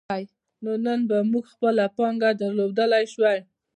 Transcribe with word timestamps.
نو 0.63 0.71
نن 0.85 0.99
به 1.09 1.17
موږ 1.31 1.45
خپله 1.53 1.85
پانګه 1.95 2.29
درلودلای 2.41 3.05
شو. 3.13 3.21